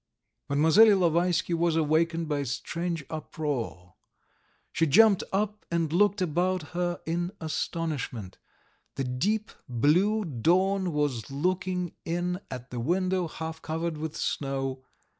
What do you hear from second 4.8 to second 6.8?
jumped up and looked about